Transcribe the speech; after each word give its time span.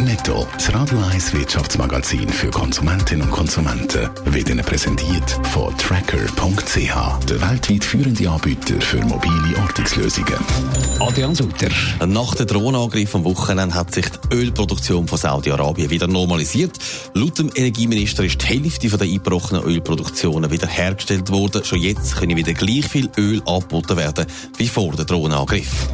Netto, 0.00 0.46
das 0.54 0.74
Radio 0.74 0.98
1 0.98 1.34
Wirtschaftsmagazin 1.34 2.28
für 2.28 2.50
Konsumentinnen 2.50 3.22
und 3.22 3.30
Konsumenten, 3.30 4.10
wird 4.24 4.48
Ihnen 4.48 4.64
präsentiert 4.64 5.30
von 5.52 5.76
Tracker.ch, 5.78 7.26
der 7.28 7.40
weltweit 7.40 7.84
führende 7.84 8.28
Anbieter 8.28 8.80
für 8.80 8.98
mobile 9.04 9.58
Ortungslösungen. 9.62 10.34
Adrian 11.00 11.34
Sutter. 11.34 11.68
Nach 12.06 12.34
dem 12.34 12.46
Drohnenangriff 12.46 13.14
am 13.14 13.24
Wochenende 13.24 13.74
hat 13.74 13.94
sich 13.94 14.06
die 14.08 14.34
Ölproduktion 14.34 15.06
von 15.06 15.18
Saudi-Arabien 15.18 15.90
wieder 15.90 16.06
normalisiert. 16.06 16.78
Laut 17.14 17.38
dem 17.38 17.50
Energieminister 17.54 18.24
ist 18.24 18.42
die 18.42 18.46
Hälfte 18.46 18.88
der 18.88 19.06
eingebrochenen 19.06 19.62
Ölproduktionen 19.62 20.50
wieder 20.50 20.66
hergestellt 20.66 21.30
worden. 21.30 21.64
Schon 21.64 21.80
jetzt 21.80 22.16
können 22.16 22.36
wieder 22.36 22.54
gleich 22.54 22.86
viel 22.86 23.10
Öl 23.16 23.42
angeboten 23.46 23.96
werden 23.96 24.26
wie 24.56 24.68
vor 24.68 24.92
dem 24.92 25.06
Drohnenangriff. 25.06 25.88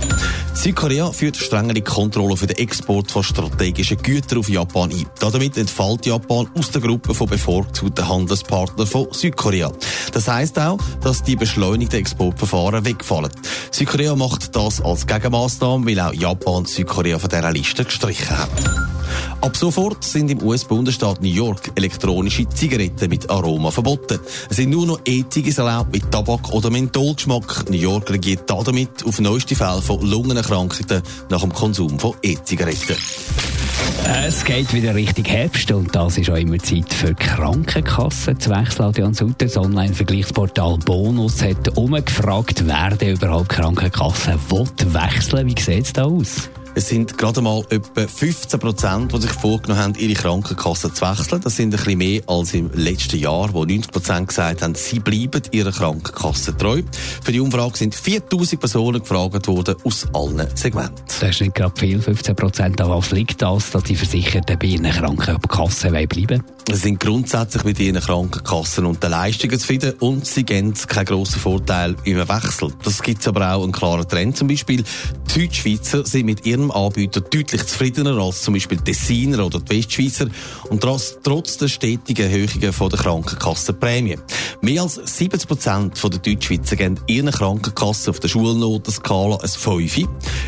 Südkorea 0.55 1.11
führt 1.13 1.37
strengere 1.37 1.81
Kontrollen 1.81 2.37
für 2.37 2.47
den 2.47 2.59
Export 2.59 3.11
von 3.11 3.23
strategischen 3.23 3.90
Gütern 3.97 4.39
auf 4.39 4.49
Japan 4.49 4.91
ein. 4.91 5.07
Damit 5.19 5.57
entfällt 5.57 6.07
Japan 6.07 6.49
aus 6.57 6.71
der 6.71 6.81
Gruppe 6.81 7.15
von 7.15 7.29
bevorzugten 7.29 8.09
Handelspartnern 8.09 8.87
von 8.87 9.09
Südkorea. 9.13 9.73
Das 10.13 10.29
heißt 10.29 10.59
auch, 10.59 10.79
dass 11.03 11.23
die 11.23 11.37
beschleunigten 11.37 12.01
Exportverfahren 12.01 12.85
wegfallen. 12.85 13.31
Südkorea 13.71 14.17
macht 14.17 14.55
das 14.55 14.81
als 14.81 15.07
Gegenmaßnahme, 15.07 15.87
weil 15.87 16.01
auch 16.01 16.15
Japan 16.15 16.65
Südkorea 16.65 17.19
von 17.19 17.31
dieser 17.31 17.53
Liste 17.53 17.85
gestrichen 17.85 18.39
hat. 18.39 18.49
Ab 19.41 19.57
sofort 19.57 20.05
sind 20.05 20.31
im 20.31 20.43
US-Bundesstaat 20.43 21.23
New 21.23 21.29
York 21.29 21.73
elektronische 21.75 22.49
Zigaretten 22.49 23.09
mit 23.09 23.29
Aroma 23.31 23.71
verboten. 23.71 24.21
Es 24.51 24.57
sind 24.57 24.71
nur 24.71 24.87
noch 24.87 25.01
E-Ziggis 25.05 25.59
erlaubt 25.59 25.93
mit 25.93 26.11
Tabak- 26.11 26.53
oder 26.53 26.71
Mentholgeschmack. 26.71 27.71
New 27.71 27.79
York 27.79 28.11
reagiert 28.11 28.49
damit 28.49 29.05
auf 29.05 29.19
neueste 29.21 29.57
Fälle 29.57 29.83
von 29.83 30.03
Lungenerkrankungen 30.03 31.03
nach 31.31 31.41
dem 31.41 31.53
Konsum 31.53 31.99
von 31.99 32.15
E-Zigaretten. 32.23 32.97
Es 34.27 34.45
geht 34.45 34.73
wieder 34.73 34.95
Richtung 34.95 35.25
Herbst 35.25 35.71
und 35.73 35.95
das 35.95 36.19
ist 36.19 36.31
auch 36.31 36.37
immer 36.37 36.59
Zeit 36.59 36.93
für 36.93 37.15
Krankenkassen 37.15 38.39
zu 38.39 38.51
wechseln. 38.51 38.87
Adrian 38.87 39.15
Sutter, 39.15 39.47
das 39.47 39.57
Online-Vergleichsportal 39.57 40.79
Bonus 40.85 41.43
hat 41.43 41.77
umgefragt, 41.77 42.67
wer 42.67 42.91
denn 42.97 43.15
überhaupt 43.15 43.49
Krankenkassen 43.49 44.35
will 44.51 44.69
wechseln. 44.95 45.49
Wie 45.49 45.61
sieht 45.61 45.85
es 45.85 45.93
da 45.93 46.05
aus? 46.05 46.49
Es 46.77 46.89
sind 46.89 47.19
gerade 47.19 47.41
mal 47.41 47.65
etwa 47.71 48.07
15 48.07 48.61
Prozent, 48.61 49.13
die 49.13 49.21
sich 49.21 49.33
vorgenommen 49.33 49.83
haben, 49.83 49.95
ihre 49.97 50.15
Krankenkasse 50.15 50.93
zu 50.93 51.05
wechseln. 51.05 51.41
Das 51.41 51.57
sind 51.57 51.75
ein 51.75 51.79
bisschen 51.79 51.99
mehr 51.99 52.23
als 52.29 52.55
im 52.55 52.71
letzten 52.75 53.19
Jahr, 53.19 53.53
wo 53.53 53.65
90 53.65 53.91
Prozent 53.91 54.29
gesagt 54.29 54.63
haben, 54.63 54.77
sie 54.77 55.01
bleiben 55.01 55.43
ihrer 55.51 55.73
Krankenkasse 55.73 56.57
treu. 56.57 56.83
Für 57.25 57.33
die 57.33 57.41
Umfrage 57.41 57.77
sind 57.77 57.95
4000 57.95 58.61
Personen 58.61 59.01
gefragt 59.01 59.49
worden 59.49 59.75
aus 59.83 60.07
allen 60.13 60.47
Segmenten. 60.55 60.95
Das 61.07 61.23
ist 61.23 61.41
nicht 61.41 61.57
gerade 61.57 61.79
viel, 61.79 62.01
15 62.01 62.37
Prozent. 62.37 62.81
Aber 62.81 62.99
was 62.99 63.11
liegt 63.11 63.43
das, 63.43 63.71
dass 63.73 63.83
die 63.83 63.97
Versicherten 63.97 64.57
bei 64.59 64.67
ihren 64.67 64.91
Krankenkassen 64.91 65.91
bleiben 65.91 66.43
Sie 66.69 66.77
sind 66.77 67.01
grundsätzlich 67.01 67.65
mit 67.65 67.81
ihren 67.81 68.01
Krankenkassen 68.01 68.87
und 68.87 69.03
den 69.03 69.11
Leistungen 69.11 69.59
zufrieden 69.59 69.95
und 69.99 70.25
sie 70.25 70.45
geben 70.45 70.73
keinen 70.75 71.05
grossen 71.05 71.41
Vorteil 71.41 71.97
im 72.05 72.17
Wechsel. 72.17 72.73
Das 72.85 73.03
gibt 73.03 73.23
es 73.23 73.29
aber 73.29 73.55
auch 73.55 73.65
einen 73.65 73.73
klaren 73.73 74.07
Trend. 74.07 74.37
Zum 74.37 74.47
Beispiel 74.47 74.85
die 75.35 75.41
Deutschschweizer 75.41 76.07
sind 76.07 76.27
mit 76.27 76.47
ihrem 76.61 76.71
Anbieter 76.71 77.21
deutlich 77.21 77.67
zufriedener 77.67 78.19
als 78.19 78.43
zum 78.43 78.55
Beispiel 78.55 78.79
die 78.79 78.93
Tessiner 78.93 79.47
oder 79.47 79.61
die 79.61 79.79
Westschweizer 79.79 80.27
und 80.69 80.85
das 80.85 81.19
trotz 81.23 81.57
der 81.57 81.69
stetigen 81.69 82.31
Erhöhungen 82.31 82.61
der 82.61 82.99
Krankenkassenprämie. 82.99 84.19
Mehr 84.61 84.83
als 84.83 84.95
70 84.95 85.49
Prozent 85.49 86.03
der 86.03 86.11
Deutschschweizer 86.11 86.77
geben 86.77 87.01
ihren 87.07 87.31
Krankenkassen 87.31 88.11
auf 88.11 88.21
der 88.21 88.29
Schulnotenskala 88.29 89.37
ein 89.37 89.49
5. 89.49 89.99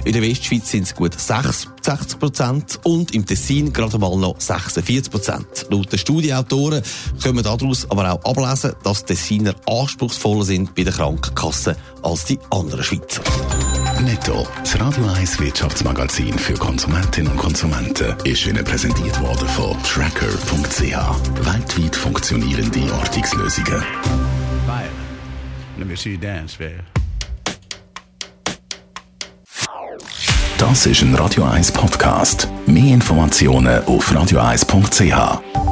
In 0.05 0.13
der 0.13 0.23
Westschweiz 0.23 0.71
sind 0.71 0.85
es 0.85 0.95
gut 0.95 1.19
66 1.19 2.19
Prozent 2.19 2.81
und 2.85 3.15
im 3.15 3.25
Tessin 3.25 3.73
gerade 3.73 3.99
mal 3.99 4.17
noch 4.17 4.39
46 4.39 5.11
Prozent. 5.11 5.47
Laut 5.71 5.91
den 5.91 5.99
Studienautoren 5.99 6.83
können 7.23 7.37
wir 7.37 7.43
daraus 7.43 7.91
aber 7.91 8.13
auch 8.13 8.25
ablesen, 8.25 8.75
dass 8.83 9.05
Tessiner 9.05 9.55
anspruchsvoller 9.67 10.45
sind 10.45 10.75
bei 10.75 10.85
der 10.85 10.93
Krankenkasse 10.93 11.77
als 12.03 12.25
die 12.27 12.39
anderen 12.51 12.85
Schweizer. 12.85 13.23
Netto, 14.03 14.47
das 14.59 14.79
Radio 14.81 15.07
1 15.07 15.41
Wirtschaftsmagazin 15.41 16.39
für 16.39 16.55
Konsumentinnen 16.55 17.33
und 17.33 17.39
Konsumenten, 17.39 18.15
ist 18.25 18.47
Ihnen 18.47 18.65
präsentiert 18.65 19.21
worden 19.21 19.49
von 19.49 19.77
Tracker.ch, 19.83 20.81
weltweit 21.47 21.97
funktionierende 21.97 22.93
Ortungslösungen. 22.93 23.83
Fire. 24.67 24.89
Let 25.79 25.87
me 25.87 25.97
see 25.97 26.13
you 26.13 26.19
dance, 26.19 26.57
babe. 26.59 26.83
Das 30.59 30.87
ist 30.87 31.03
ein 31.03 31.15
Radio 31.15 31.45
1 31.45 31.73
Podcast. 31.73 32.49
Mehr 32.67 32.95
Informationen 32.95 33.85
auf 33.85 34.11
radio1.ch. 34.13 35.72